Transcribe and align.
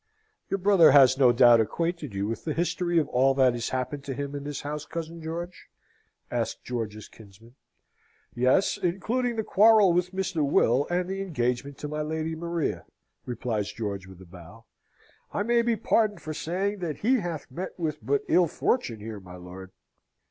"Your 0.49 0.57
brother 0.57 0.93
has 0.93 1.19
no 1.19 1.31
doubt 1.31 1.61
acquainted 1.61 2.15
you 2.15 2.27
with 2.27 2.43
the 2.43 2.55
history 2.55 2.97
of 2.97 3.07
all 3.09 3.35
that 3.35 3.53
has 3.53 3.69
happened 3.69 4.03
to 4.05 4.15
him 4.15 4.33
in 4.33 4.45
this 4.45 4.61
house, 4.61 4.83
cousin 4.83 5.21
George?" 5.21 5.67
asked 6.31 6.63
George's 6.63 7.07
kinsman. 7.07 7.53
"Yes, 8.33 8.79
including 8.81 9.35
the 9.35 9.43
quarrel 9.43 9.93
with 9.93 10.11
Mr. 10.11 10.43
Will 10.43 10.87
and 10.89 11.07
the 11.07 11.21
engagement 11.21 11.77
to 11.77 11.87
my 11.87 12.01
Lady 12.01 12.33
Maria," 12.35 12.83
replies 13.27 13.71
George, 13.71 14.07
with 14.07 14.19
a 14.19 14.25
bow. 14.25 14.65
"I 15.33 15.43
may 15.43 15.61
be 15.61 15.75
pardoned 15.75 16.21
for 16.23 16.33
saying 16.33 16.79
that 16.79 16.97
he 17.05 17.17
hath 17.19 17.51
met 17.51 17.77
with 17.77 18.03
but 18.03 18.23
ill 18.27 18.47
fortune 18.47 19.01
here, 19.01 19.19
my 19.19 19.35
lord." 19.35 19.71